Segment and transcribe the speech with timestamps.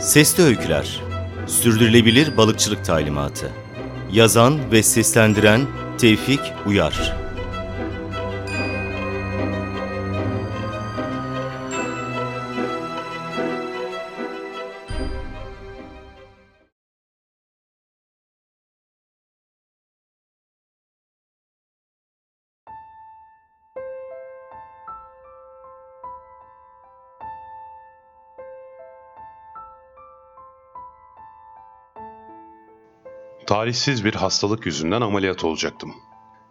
[0.00, 1.02] Sesli Öyküler
[1.46, 3.50] Sürdürülebilir Balıkçılık Talimatı.
[4.12, 5.60] Yazan ve seslendiren
[5.98, 7.16] Tevfik Uyar
[33.48, 35.94] Talihsiz bir hastalık yüzünden ameliyat olacaktım.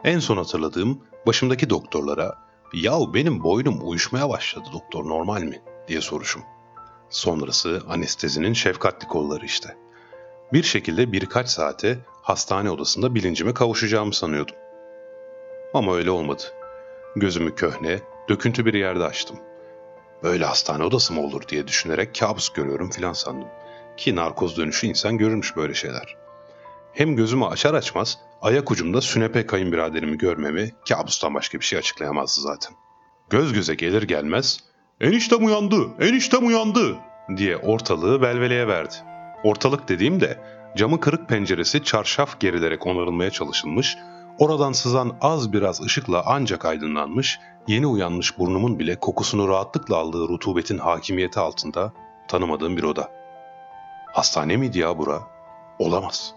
[0.04, 2.36] En son hatırladığım başımdaki doktorlara
[2.74, 6.42] ''Yahu benim boynum uyuşmaya başladı doktor normal mi?'' diye soruşum.
[7.10, 9.78] Sonrası anestezinin şefkatli kolları işte.
[10.54, 14.56] Bir şekilde birkaç saate hastane odasında bilincime kavuşacağımı sanıyordum.
[15.74, 16.44] Ama öyle olmadı.
[17.16, 19.38] Gözümü köhne, döküntü bir yerde açtım.
[20.24, 23.48] Böyle hastane odası mı olur diye düşünerek kabus görüyorum filan sandım.
[23.98, 26.27] Ki narkoz dönüşü insan görürmüş böyle şeyler.''
[26.98, 32.74] Hem gözümü açar açmaz ayak ucumda sünepe kayınbiraderimi görmemi kabustan başka bir şey açıklayamazdı zaten.
[33.30, 34.60] Göz göze gelir gelmez
[35.02, 36.96] eniştem uyandı, eniştem uyandı
[37.38, 38.96] diye ortalığı velveleye verdi.
[39.44, 40.40] Ortalık dediğim de
[40.78, 43.98] camı kırık penceresi çarşaf gerilerek onarılmaya çalışılmış,
[44.40, 50.78] oradan sızan az biraz ışıkla ancak aydınlanmış, yeni uyanmış burnumun bile kokusunu rahatlıkla aldığı rutubetin
[50.78, 51.94] hakimiyeti altında
[52.28, 53.12] tanımadığım bir oda.
[54.14, 55.22] Hastane miydi ya bura?
[55.80, 56.37] Olamaz.''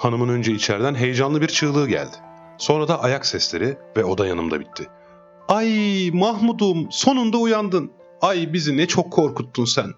[0.00, 2.16] Hanımın önce içeriden heyecanlı bir çığlığı geldi.
[2.58, 4.86] Sonra da ayak sesleri ve oda yanımda bitti.
[5.48, 7.90] Ay Mahmud'um sonunda uyandın.
[8.20, 9.90] Ay bizi ne çok korkuttun sen.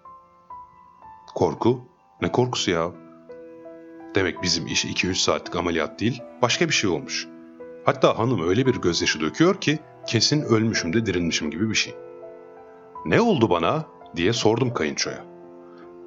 [1.34, 1.80] Korku?
[2.20, 2.90] Ne korkusu ya?
[4.14, 7.28] Demek bizim iş 2-3 saatlik ameliyat değil, başka bir şey olmuş.
[7.84, 11.94] Hatta hanım öyle bir gözyaşı döküyor ki kesin ölmüşüm de dirilmişim gibi bir şey.
[13.06, 13.84] Ne oldu bana
[14.16, 15.24] diye sordum kayınçoya.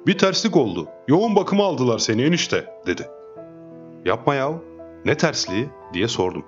[0.06, 0.88] Bir terslik oldu.
[1.08, 3.15] Yoğun bakıma aldılar seni enişte dedi.
[4.06, 4.52] Yapma ya.
[5.04, 6.44] Ne tersliği diye sordum.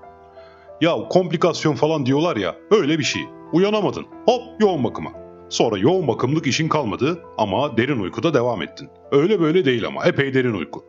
[0.81, 3.23] Ya komplikasyon falan diyorlar ya öyle bir şey.
[3.53, 4.07] Uyanamadın.
[4.27, 5.11] Hop yoğun bakıma.
[5.49, 8.91] Sonra yoğun bakımlık işin kalmadı ama derin uykuda devam ettin.
[9.11, 10.85] Öyle böyle değil ama epey derin uyku.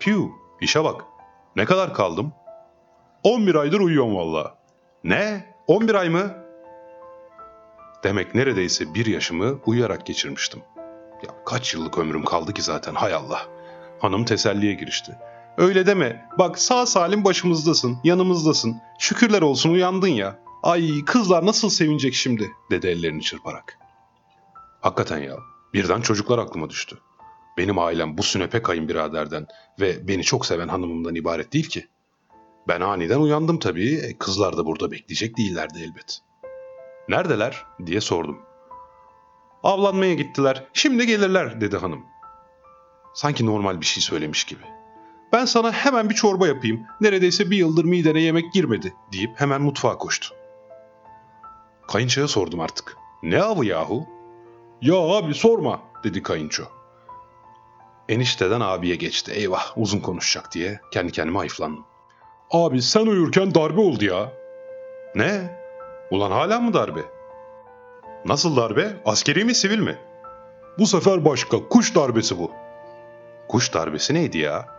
[0.00, 1.04] Piu işe bak.
[1.56, 2.32] Ne kadar kaldım?
[3.22, 4.54] 11 aydır uyuyorum valla.
[5.04, 5.54] Ne?
[5.66, 6.30] 11 ay mı?
[8.04, 10.60] Demek neredeyse bir yaşımı uyuyarak geçirmiştim.
[11.26, 13.40] Ya kaç yıllık ömrüm kaldı ki zaten hay Allah.
[13.98, 15.16] Hanım teselliye girişti.
[15.58, 16.28] Öyle deme.
[16.38, 18.76] Bak sağ salim başımızdasın, yanımızdasın.
[18.98, 20.38] Şükürler olsun uyandın ya.
[20.62, 23.78] Ay kızlar nasıl sevinecek şimdi dedi ellerini çırparak.
[24.80, 25.36] Hakikaten ya
[25.74, 26.98] birden çocuklar aklıma düştü.
[27.58, 29.46] Benim ailem bu sünepe kayınbiraderden
[29.80, 31.88] ve beni çok seven hanımımdan ibaret değil ki.
[32.68, 33.94] Ben aniden uyandım tabii.
[33.94, 36.20] E, kızlar da burada bekleyecek değillerdi elbet.
[37.08, 38.38] Neredeler diye sordum.
[39.62, 40.64] Avlanmaya gittiler.
[40.72, 42.04] Şimdi gelirler dedi hanım.
[43.14, 44.75] Sanki normal bir şey söylemiş gibi.
[45.32, 46.86] Ben sana hemen bir çorba yapayım.
[47.00, 50.34] Neredeyse bir yıldır midene yemek girmedi deyip hemen mutfağa koştu.
[51.88, 52.96] Kayınçoya sordum artık.
[53.22, 54.06] Ne avı yahu?
[54.82, 56.62] Ya abi sorma dedi kayınço.
[58.08, 59.32] Enişteden abiye geçti.
[59.32, 61.84] Eyvah uzun konuşacak diye kendi kendime hayıflandım.
[62.50, 64.32] Abi sen uyurken darbe oldu ya.
[65.14, 65.58] Ne?
[66.10, 67.00] Ulan hala mı darbe?
[68.24, 68.96] Nasıl darbe?
[69.04, 69.98] Askeri mi sivil mi?
[70.78, 71.68] Bu sefer başka.
[71.68, 72.52] Kuş darbesi bu.
[73.48, 74.75] Kuş darbesi neydi ya?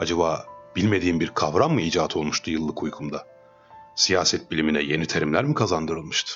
[0.00, 0.44] Acaba
[0.76, 3.26] bilmediğim bir kavram mı icat olmuştu yıllık uykumda?
[3.94, 6.32] Siyaset bilimine yeni terimler mi kazandırılmıştı?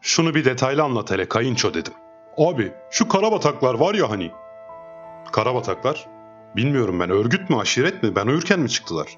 [0.00, 1.92] Şunu bir detaylı anlat hele kayınço dedim.
[2.38, 4.30] Abi şu karabataklar var ya hani.
[5.32, 6.08] Karabataklar?
[6.56, 9.16] Bilmiyorum ben örgüt mü aşiret mi ben uyurken mi çıktılar?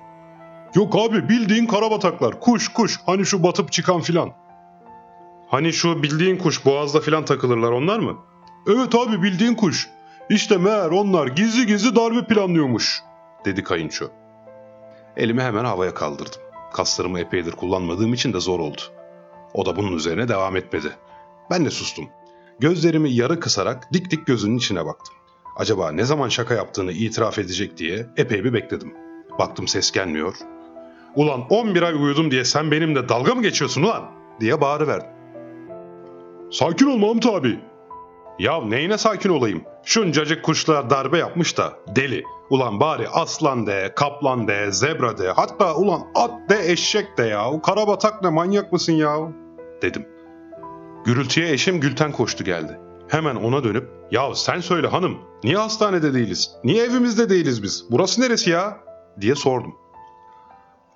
[0.75, 4.32] Yok abi bildiğin karabataklar kuş kuş hani şu batıp çıkan filan.
[5.49, 8.16] Hani şu bildiğin kuş boğazda filan takılırlar onlar mı?
[8.66, 9.88] Evet abi bildiğin kuş.
[10.31, 13.07] İşte meğer onlar gizli gizli darbe planlıyormuş
[13.44, 14.06] dedi kayınço.
[15.16, 16.41] Elimi hemen havaya kaldırdım.
[16.72, 18.81] Kaslarımı epeydir kullanmadığım için de zor oldu.
[19.55, 20.93] O da bunun üzerine devam etmedi.
[21.50, 22.08] Ben de sustum.
[22.58, 25.14] Gözlerimi yarı kısarak dik dik gözünün içine baktım.
[25.56, 28.94] Acaba ne zaman şaka yaptığını itiraf edecek diye epey bir bekledim.
[29.38, 30.35] Baktım ses gelmiyor.
[31.14, 34.11] Ulan 11 ay uyudum diye sen benimle dalga mı geçiyorsun ulan?
[34.40, 35.11] diye bağırıverdim.
[36.50, 37.61] Sakin ol Mahmut abi.
[38.38, 39.62] Ya neyine sakin olayım?
[39.85, 42.23] Şuncacık kuşlar darbe yapmış da deli.
[42.50, 47.62] Ulan bari aslan de, kaplan de, zebra de, hatta ulan at de, eşek de ya.
[47.62, 49.17] Karabatak ne manyak mısın ya?
[49.82, 50.08] Dedim.
[51.05, 52.81] Gürültüye eşim Gülten koştu geldi.
[53.08, 56.50] Hemen ona dönüp, ya sen söyle hanım, niye hastanede değiliz?
[56.64, 57.85] Niye evimizde değiliz biz?
[57.90, 58.76] Burası neresi ya?
[59.20, 59.75] diye sordum.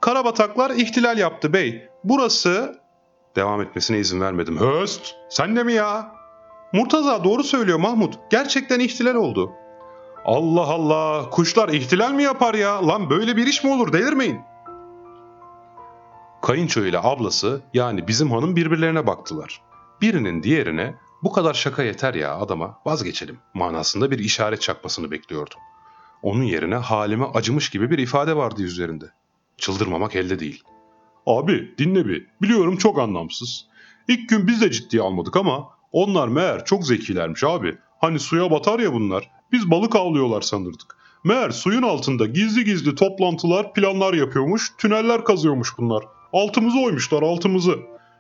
[0.01, 1.89] Karabataklar ihtilal yaptı bey.
[2.05, 2.83] Burası...
[3.37, 4.61] Devam etmesine izin vermedim.
[4.61, 6.22] Höst, sen de mi ya?
[6.73, 8.19] Murtaza doğru söylüyor Mahmut.
[8.31, 9.53] Gerçekten ihtilal oldu.
[10.25, 12.89] Allah Allah kuşlar ihtilal mi yapar ya?
[12.89, 14.41] Lan böyle bir iş mi olur delirmeyin.
[16.43, 19.63] Kayınço ile ablası yani bizim hanım birbirlerine baktılar.
[20.01, 25.59] Birinin diğerine bu kadar şaka yeter ya adama vazgeçelim manasında bir işaret çakmasını bekliyordum.
[26.23, 29.05] Onun yerine halime acımış gibi bir ifade vardı yüzlerinde.
[29.57, 30.63] Çıldırmamak elde değil.
[31.27, 32.27] Abi dinle bir.
[32.43, 33.67] Biliyorum çok anlamsız.
[34.09, 37.79] İlk gün biz de ciddiye almadık ama onlar meğer çok zekilermiş abi.
[38.01, 39.31] Hani suya batar ya bunlar.
[39.53, 40.97] Biz balık avlıyorlar sanırdık.
[41.25, 46.05] Meğer suyun altında gizli gizli toplantılar, planlar yapıyormuş, tüneller kazıyormuş bunlar.
[46.33, 47.79] Altımızı oymuşlar altımızı.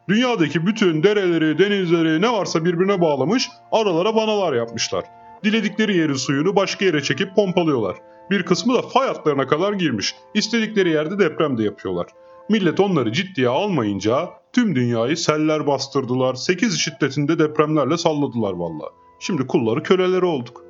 [0.08, 5.04] Dünyadaki bütün dereleri, denizleri ne varsa birbirine bağlamış, aralara vanalar yapmışlar.
[5.44, 7.96] Diledikleri yerin suyunu başka yere çekip pompalıyorlar.
[8.30, 10.14] Bir kısmı da fay hatlarına kadar girmiş.
[10.34, 12.06] İstedikleri yerde deprem de yapıyorlar.
[12.48, 16.34] Millet onları ciddiye almayınca tüm dünyayı seller bastırdılar.
[16.34, 18.84] 8 şiddetinde depremlerle salladılar valla.
[19.20, 20.64] Şimdi kulları köleleri olduk.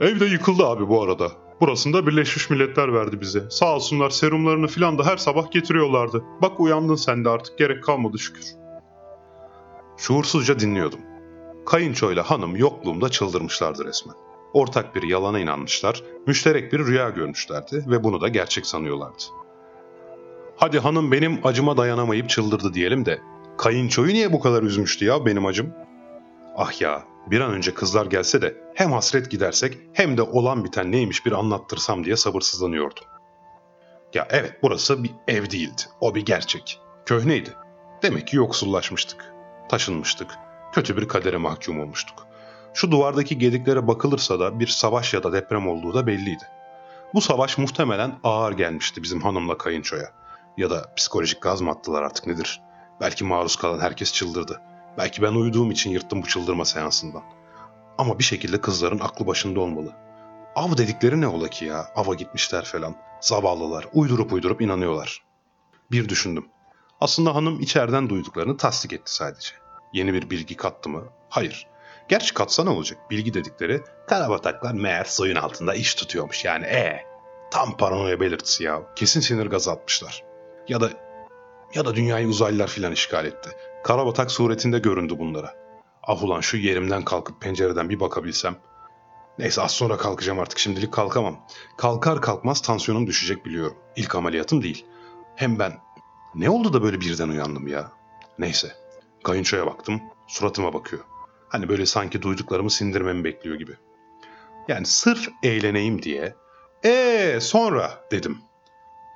[0.00, 1.28] Evde yıkıldı abi bu arada.
[1.60, 3.50] Burasında Birleşmiş Milletler verdi bize.
[3.50, 6.24] Sağ olsunlar serumlarını filan da her sabah getiriyorlardı.
[6.42, 8.44] Bak uyandın sen de artık gerek kalmadı şükür.
[9.96, 11.00] Şuursuzca dinliyordum.
[11.66, 14.14] Kayınçoyla hanım yokluğumda çıldırmışlardı resmen.
[14.52, 19.39] Ortak bir yalana inanmışlar, müşterek bir rüya görmüşlerdi ve bunu da gerçek sanıyorlardı.
[20.60, 23.20] Hadi hanım benim acıma dayanamayıp çıldırdı diyelim de
[23.58, 25.74] kayınçoyu niye bu kadar üzmüştü ya benim acım?
[26.56, 30.92] Ah ya bir an önce kızlar gelse de hem hasret gidersek hem de olan biten
[30.92, 33.04] neymiş bir anlattırsam diye sabırsızlanıyordum.
[34.14, 35.82] Ya evet burası bir ev değildi.
[36.00, 36.80] O bir gerçek.
[37.06, 37.50] Köhneydi.
[38.02, 39.34] Demek ki yoksullaşmıştık.
[39.68, 40.30] Taşınmıştık.
[40.72, 42.26] Kötü bir kadere mahkum olmuştuk.
[42.74, 46.44] Şu duvardaki gediklere bakılırsa da bir savaş ya da deprem olduğu da belliydi.
[47.14, 50.19] Bu savaş muhtemelen ağır gelmişti bizim hanımla kayınçoya.
[50.60, 52.62] Ya da psikolojik gaz mı attılar artık nedir?
[53.00, 54.60] Belki maruz kalan herkes çıldırdı.
[54.98, 57.22] Belki ben uyuduğum için yırttım bu çıldırma seansından.
[57.98, 59.92] Ama bir şekilde kızların aklı başında olmalı.
[60.54, 61.86] Av dedikleri ne ola ki ya?
[61.94, 62.94] Ava gitmişler falan.
[63.20, 63.86] Zavallılar.
[63.92, 65.22] Uydurup uydurup inanıyorlar.
[65.90, 66.48] Bir düşündüm.
[67.00, 69.50] Aslında hanım içeriden duyduklarını tasdik etti sadece.
[69.92, 71.04] Yeni bir bilgi kattı mı?
[71.28, 71.66] Hayır.
[72.08, 73.10] Gerçi katsa ne olacak?
[73.10, 77.04] Bilgi dedikleri karabataklar meğer suyun altında iş tutuyormuş yani e
[77.50, 78.82] Tam paranoya belirtisi ya.
[78.96, 80.29] Kesin sinir gazı atmışlar.
[80.70, 80.90] Ya da
[81.74, 83.50] ya da dünyayı uzaylılar filan işgal etti.
[83.84, 85.54] Karabatak suretinde göründü bunlara.
[86.02, 88.56] Ah ulan şu yerimden kalkıp pencereden bir bakabilsem.
[89.38, 91.46] Neyse az sonra kalkacağım artık şimdilik kalkamam.
[91.76, 93.76] Kalkar kalkmaz tansiyonum düşecek biliyorum.
[93.96, 94.86] İlk ameliyatım değil.
[95.36, 95.72] Hem ben
[96.34, 97.92] ne oldu da böyle birden uyandım ya?
[98.38, 98.72] Neyse.
[99.24, 100.00] Kayınçoya baktım.
[100.26, 101.02] Suratıma bakıyor.
[101.48, 103.72] Hani böyle sanki duyduklarımı sindirmemi bekliyor gibi.
[104.68, 106.34] Yani sırf eğleneyim diye.
[106.84, 108.38] Ee sonra dedim.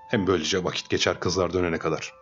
[0.09, 2.13] Hem böylece vakit geçer kızlar dönene kadar.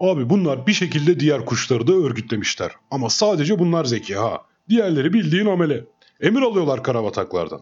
[0.00, 2.70] Abi bunlar bir şekilde diğer kuşları da örgütlemişler.
[2.90, 4.40] Ama sadece bunlar zeki ha.
[4.68, 5.84] Diğerleri bildiğin amele.
[6.20, 7.60] Emir alıyorlar karabataklardan.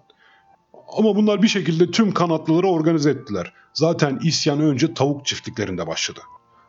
[0.99, 3.53] Ama bunlar bir şekilde tüm kanatlıları organize ettiler.
[3.75, 6.21] Zaten isyan önce tavuk çiftliklerinde başladı.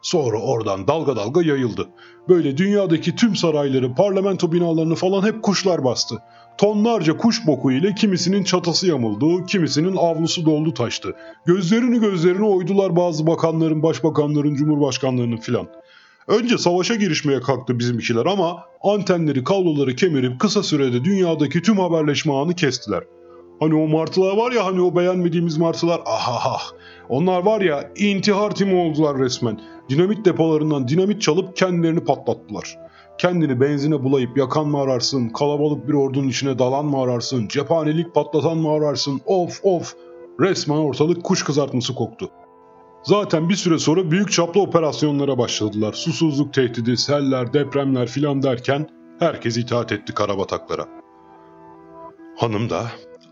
[0.01, 1.89] Sonra oradan dalga dalga yayıldı.
[2.29, 6.15] Böyle dünyadaki tüm sarayları, parlamento binalarını falan hep kuşlar bastı.
[6.59, 11.15] Tonlarca kuş boku ile kimisinin çatası yamuldu, kimisinin avlusu doldu taştı.
[11.45, 15.67] Gözlerini gözlerini oydular bazı bakanların, başbakanların, cumhurbaşkanlarının filan.
[16.27, 22.55] Önce savaşa girişmeye kalktı bizimkiler ama antenleri, kabloları kemirip kısa sürede dünyadaki tüm haberleşme ağını
[22.55, 23.03] kestiler.
[23.59, 26.71] Hani o martılar var ya hani o beğenmediğimiz martılar ah
[27.09, 29.61] onlar var ya intihar timi oldular resmen.
[29.89, 32.88] Dinamit depolarından dinamit çalıp kendilerini patlattılar.
[33.19, 38.57] Kendini benzine bulayıp yakan mı ararsın, kalabalık bir ordunun içine dalan mı ararsın, cephanelik patlatan
[38.57, 39.95] mı ararsın, of of.
[40.39, 42.29] Resmen ortalık kuş kızartması koktu.
[43.03, 45.93] Zaten bir süre sonra büyük çaplı operasyonlara başladılar.
[45.93, 50.87] Susuzluk tehdidi, seller, depremler filan derken herkes itaat etti karabataklara.
[52.37, 52.85] Hanım da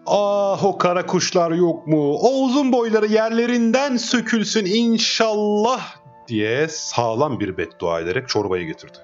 [0.05, 2.13] Ah o kara kuşlar yok mu?
[2.13, 5.81] O uzun boyları yerlerinden sökülsün inşallah
[6.27, 8.97] diye sağlam bir beddua ederek çorbayı getirdi.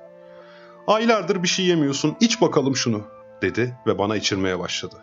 [0.87, 3.01] Aylardır bir şey yemiyorsun iç bakalım şunu
[3.41, 4.95] dedi ve bana içirmeye başladı.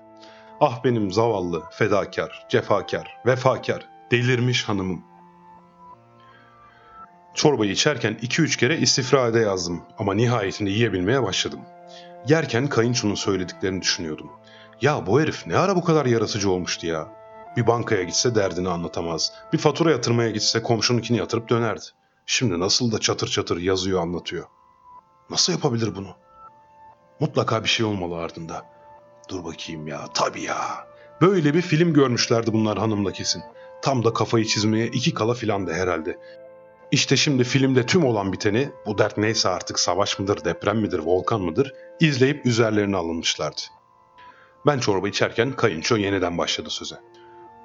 [0.61, 5.05] Ah benim zavallı, fedakar, cefakar, vefakar, delirmiş hanımım.
[7.35, 11.61] Çorbayı içerken iki üç kere istifrade yazdım ama nihayetinde yiyebilmeye başladım.
[12.29, 14.31] Yerken kayınçonun söylediklerini düşünüyordum.
[14.81, 17.09] Ya bu herif ne ara bu kadar yarasıcı olmuştu ya.
[17.57, 19.33] Bir bankaya gitse derdini anlatamaz.
[19.53, 21.85] Bir fatura yatırmaya gitse komşununkini yatırıp dönerdi.
[22.27, 24.47] Şimdi nasıl da çatır çatır yazıyor anlatıyor.
[25.31, 26.09] Nasıl yapabilir bunu?
[27.21, 28.67] Mutlaka bir şey olmalı ardında.
[29.29, 30.05] Dur bakayım ya.
[30.15, 30.87] Tabii ya.
[31.21, 33.43] Böyle bir film görmüşlerdi bunlar hanımla kesin.
[33.83, 36.19] Tam da kafayı çizmeye iki kala filan da herhalde.
[36.91, 41.41] İşte şimdi filmde tüm olan biteni, bu dert neyse artık savaş mıdır, deprem midir, volkan
[41.41, 43.61] mıdır, izleyip üzerlerine alınmışlardı.
[44.67, 46.97] Ben çorba içerken kayınço yeniden başladı söze.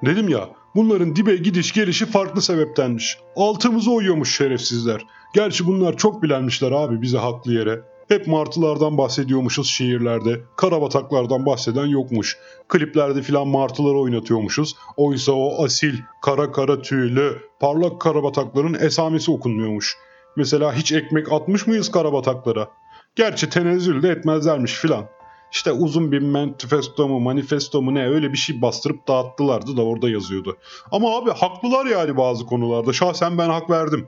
[0.05, 3.17] Dedim ya, bunların dibe gidiş gelişi farklı sebeptenmiş.
[3.35, 5.05] Altımızı oyuyormuş şerefsizler.
[5.33, 7.81] Gerçi bunlar çok bilenmişler abi bize haklı yere.
[8.07, 10.41] Hep martılardan bahsediyormuşuz şiirlerde.
[10.55, 12.37] Karabataklardan bahseden yokmuş.
[12.67, 14.75] Kliplerde filan martıları oynatıyormuşuz.
[14.97, 19.97] Oysa o asil, kara kara tüylü, parlak karabatakların esamesi okunmuyormuş.
[20.35, 22.67] Mesela hiç ekmek atmış mıyız karabataklara?
[23.15, 25.05] Gerçi tenezzül de etmezlermiş filan.
[25.51, 30.09] İşte uzun bir manifesto mu manifesto mu ne öyle bir şey bastırıp dağıttılardı da orada
[30.09, 30.57] yazıyordu.
[30.91, 32.93] Ama abi haklılar yani bazı konularda.
[32.93, 34.07] Şahsen ben hak verdim.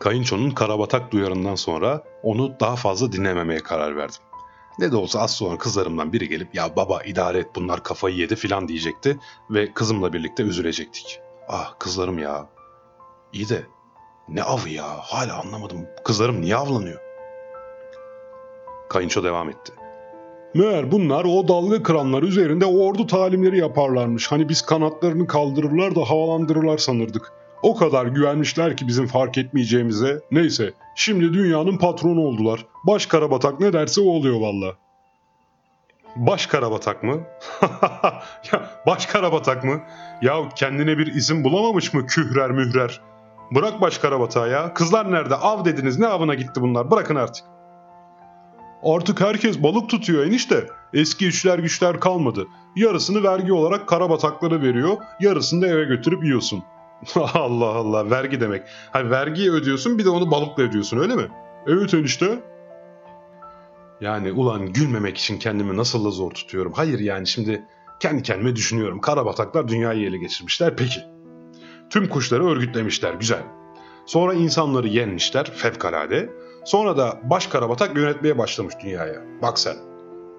[0.00, 4.20] Kayınçonun karabatak duyarından sonra onu daha fazla dinlememeye karar verdim.
[4.78, 8.36] Ne de olsa az sonra kızlarımdan biri gelip ya baba idare et bunlar kafayı yedi
[8.36, 9.18] filan diyecekti
[9.50, 11.20] ve kızımla birlikte üzülecektik.
[11.48, 12.48] Ah kızlarım ya.
[13.32, 13.66] İyi de
[14.28, 15.86] ne avı ya hala anlamadım.
[16.04, 17.07] Kızlarım niye avlanıyor?
[18.88, 19.72] Kayınço devam etti.
[20.54, 24.32] Meğer bunlar o dalga kıranlar üzerinde ordu talimleri yaparlarmış.
[24.32, 27.32] Hani biz kanatlarını kaldırırlar da havalandırırlar sanırdık.
[27.62, 30.20] O kadar güvenmişler ki bizim fark etmeyeceğimize.
[30.30, 32.66] Neyse, şimdi dünyanın patronu oldular.
[32.84, 34.74] Baş karabatak ne derse o oluyor valla.
[36.16, 37.20] Baş karabatak mı?
[38.52, 39.80] ya baş karabatak mı?
[40.22, 43.00] Ya kendine bir isim bulamamış mı kührer mührer?
[43.50, 44.74] Bırak baş karabatağı ya.
[44.74, 45.34] Kızlar nerede?
[45.34, 45.98] Av dediniz.
[45.98, 46.90] Ne avına gitti bunlar?
[46.90, 47.44] Bırakın artık.
[48.82, 50.66] Artık herkes balık tutuyor enişte.
[50.92, 52.46] Eski üçler güçler kalmadı.
[52.76, 56.62] Yarısını vergi olarak karabataklara veriyor, yarısını da eve götürüp yiyorsun.
[57.34, 58.62] Allah Allah vergi demek.
[58.90, 61.28] Ha vergiyi ödüyorsun bir de onu balıkla ödüyorsun öyle mi?
[61.66, 62.38] Evet enişte.
[64.00, 66.72] Yani ulan gülmemek için kendimi nasıl da zor tutuyorum.
[66.72, 67.64] Hayır yani şimdi
[68.00, 69.00] kendi kendime düşünüyorum.
[69.00, 71.00] Karabataklar dünyayı ele geçirmişler peki.
[71.90, 73.42] Tüm kuşları örgütlemişler güzel.
[74.06, 76.30] Sonra insanları yenmişler fevkalade.
[76.68, 79.22] Sonra da baş karabatak yönetmeye başlamış dünyaya.
[79.42, 79.76] Bak sen.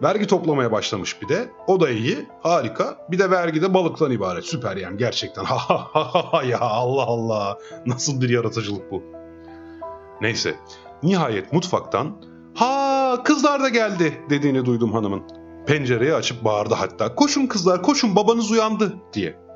[0.03, 1.49] Vergi toplamaya başlamış bir de.
[1.67, 2.97] O da iyi, harika.
[3.11, 4.45] Bir de vergi de balıktan ibaret.
[4.45, 5.43] Süper yani gerçekten.
[5.49, 7.57] Ha ha ha ya Allah Allah.
[7.85, 9.03] Nasıl bir yaratıcılık bu.
[10.21, 10.55] Neyse.
[11.03, 12.21] Nihayet mutfaktan
[12.55, 15.23] ha kızlar da geldi dediğini duydum hanımın.
[15.67, 17.15] Pencereyi açıp bağırdı hatta.
[17.15, 19.48] Koşun kızlar koşun babanız uyandı diye.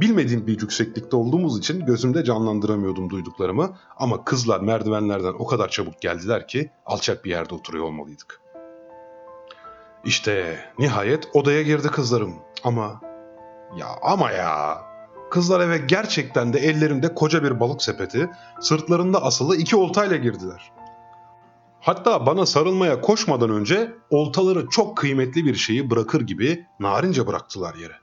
[0.00, 6.48] Bilmediğim bir yükseklikte olduğumuz için gözümde canlandıramıyordum duyduklarımı ama kızlar merdivenlerden o kadar çabuk geldiler
[6.48, 8.40] ki alçak bir yerde oturuyor olmalıydık.
[10.04, 13.00] İşte nihayet odaya girdi kızlarım ama
[13.78, 14.78] ya ama ya
[15.30, 18.30] kızlar eve gerçekten de ellerinde koca bir balık sepeti,
[18.60, 20.72] sırtlarında asılı iki oltayla girdiler.
[21.80, 27.94] Hatta bana sarılmaya koşmadan önce oltaları çok kıymetli bir şeyi bırakır gibi narince bıraktılar yere.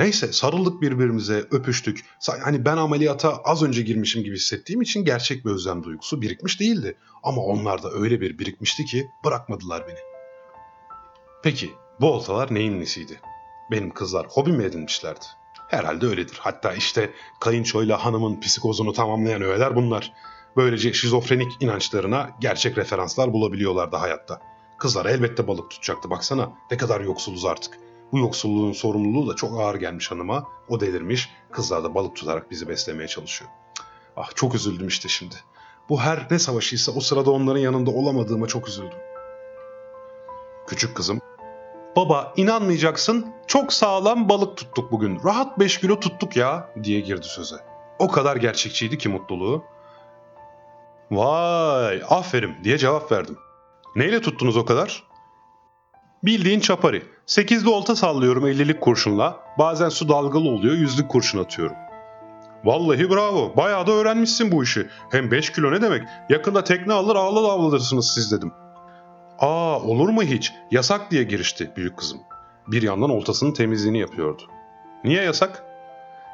[0.00, 2.04] Neyse sarıldık birbirimize, öpüştük.
[2.42, 6.96] Hani ben ameliyata az önce girmişim gibi hissettiğim için gerçek bir özlem duygusu birikmiş değildi.
[7.22, 9.98] Ama onlarda öyle bir birikmişti ki bırakmadılar beni.
[11.42, 13.20] Peki bu oltalar neyin nesiydi?
[13.70, 15.24] Benim kızlar hobi mi edinmişlerdi?
[15.68, 16.38] Herhalde öyledir.
[16.40, 20.12] Hatta işte kayınçoyla hanımın psikozunu tamamlayan öğeler bunlar.
[20.56, 24.40] Böylece şizofrenik inançlarına gerçek referanslar bulabiliyorlardı hayatta.
[24.78, 27.89] Kızlar elbette balık tutacaktı baksana ne kadar yoksuluz artık.
[28.12, 30.48] Bu yoksulluğun sorumluluğu da çok ağır gelmiş hanıma.
[30.68, 33.50] O delirmiş, kızlar da balık tutarak bizi beslemeye çalışıyor.
[34.16, 35.34] Ah çok üzüldüm işte şimdi.
[35.88, 38.98] Bu her ne savaşıysa o sırada onların yanında olamadığıma çok üzüldüm.
[40.66, 41.20] Küçük kızım,
[41.96, 45.20] Baba inanmayacaksın çok sağlam balık tuttuk bugün.
[45.24, 47.56] Rahat 5 kilo tuttuk ya diye girdi söze.
[47.98, 49.64] O kadar gerçekçiydi ki mutluluğu.
[51.10, 53.36] Vay aferin diye cevap verdim.
[53.96, 55.04] Neyle tuttunuz o kadar?
[56.22, 57.02] Bildiğin çapari.
[57.30, 59.40] Sekizli olta sallıyorum 50'lik kurşunla.
[59.58, 61.76] Bazen su dalgalı oluyor yüzlük kurşun atıyorum.
[62.64, 63.56] Vallahi bravo.
[63.56, 64.86] Bayağı da öğrenmişsin bu işi.
[65.10, 66.02] Hem 5 kilo ne demek?
[66.28, 68.52] Yakında tekne alır ağlı avlanırsınız siz dedim.
[69.38, 70.52] Aa olur mu hiç?
[70.70, 72.18] Yasak diye girişti büyük kızım.
[72.66, 74.42] Bir yandan oltasının temizliğini yapıyordu.
[75.04, 75.64] Niye yasak?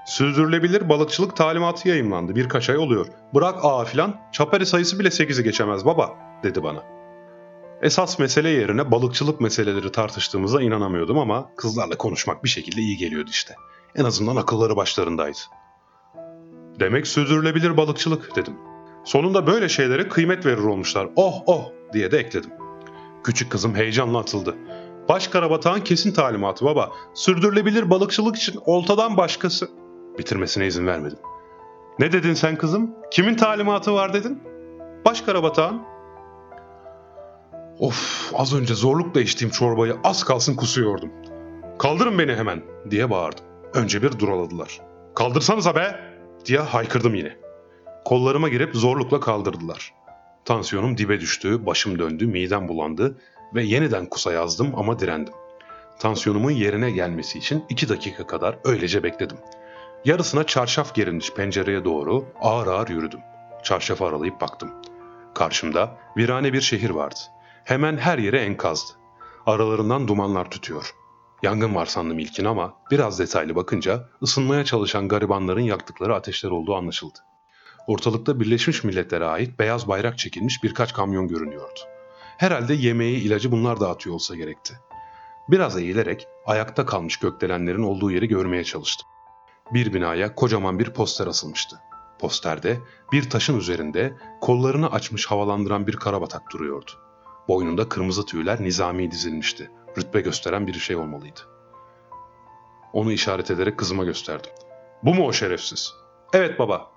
[0.07, 2.37] Sürdürülebilir balıkçılık talimatı yayınlandı.
[2.37, 3.07] Birkaç ay oluyor.
[3.35, 6.96] Bırak ağa filan, çapari sayısı bile 8'i geçemez baba, dedi bana.
[7.83, 13.55] Esas mesele yerine balıkçılık meseleleri tartıştığımıza inanamıyordum ama kızlarla konuşmak bir şekilde iyi geliyordu işte.
[13.95, 15.39] En azından akılları başlarındaydı.
[16.81, 18.55] Demek sürdürülebilir balıkçılık dedim.
[19.05, 21.09] Sonunda böyle şeylere kıymet verir olmuşlar.
[21.17, 22.51] Oh oh diye de ekledim.
[23.25, 24.55] Küçük kızım heyecanla atıldı.
[25.09, 26.93] Baş karabatağın kesin talimatı baba.
[27.15, 29.69] Sürdürülebilir balıkçılık için oltadan başkası.
[30.19, 31.19] Bitirmesine izin vermedim.
[31.99, 32.91] Ne dedin sen kızım?
[33.11, 34.43] Kimin talimatı var dedin?
[35.05, 35.96] Baş karabatağın.
[37.79, 41.11] Of az önce zorlukla içtiğim çorbayı az kalsın kusuyordum.
[41.79, 43.45] Kaldırın beni hemen diye bağırdım.
[43.75, 44.81] Önce bir duraladılar.
[45.15, 46.01] Kaldırsanıza be
[46.45, 47.37] diye haykırdım yine.
[48.05, 49.95] Kollarıma girip zorlukla kaldırdılar.
[50.45, 53.19] Tansiyonum dibe düştü, başım döndü, midem bulandı
[53.55, 55.35] ve yeniden kusa yazdım ama direndim.
[55.99, 59.39] Tansiyonumun yerine gelmesi için iki dakika kadar öylece bekledim.
[60.05, 63.21] Yarısına çarşaf gerilmiş pencereye doğru ağır ağır yürüdüm.
[63.63, 64.71] Çarşafı aralayıp baktım.
[65.35, 67.21] Karşımda virane bir şehir vardı.
[67.67, 68.93] Hemen her yere enkazdı.
[69.47, 70.95] Aralarından dumanlar tütüyor.
[71.43, 77.19] Yangın var sandım ilkin ama biraz detaylı bakınca ısınmaya çalışan garibanların yaktıkları ateşler olduğu anlaşıldı.
[77.87, 81.81] Ortalıkta Birleşmiş Milletler'e ait beyaz bayrak çekilmiş birkaç kamyon görünüyordu.
[82.39, 84.75] Herhalde yemeği, ilacı bunlar dağıtıyor olsa gerekti.
[85.49, 89.09] Biraz eğilerek ayakta kalmış gökdelenlerin olduğu yeri görmeye çalıştım.
[89.75, 91.77] Bir binaya kocaman bir poster asılmıştı.
[92.19, 92.81] Posterde
[93.13, 97.06] bir taşın üzerinde kollarını açmış havalandıran bir karabatak duruyordu.
[97.49, 99.71] Boynunda kırmızı tüyler nizami dizilmişti.
[99.99, 101.41] Rütbe gösteren bir şey olmalıydı.
[102.93, 104.51] Onu işaret ederek kızıma gösterdim.
[105.03, 105.95] Bu mu o şerefsiz?
[106.33, 106.91] Evet baba.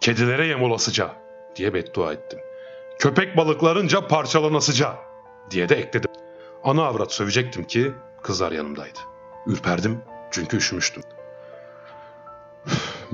[0.00, 1.16] Kedilere yem olasıca
[1.56, 2.38] diye beddua ettim.
[2.98, 4.96] Köpek balıklarınca parçalanasıca
[5.50, 6.10] diye de ekledim.
[6.64, 7.92] Ana avrat sövecektim ki
[8.22, 8.98] kızlar yanımdaydı.
[9.46, 11.02] Ürperdim çünkü üşümüştüm.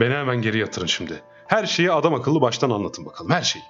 [0.00, 1.22] Beni hemen geri yatırın şimdi.
[1.46, 3.64] Her şeyi adam akıllı baştan anlatın bakalım her şeyi.